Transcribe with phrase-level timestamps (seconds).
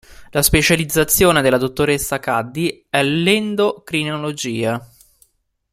[0.31, 4.81] La specializzazione della dottoressa Cuddy è l'endocrinologia.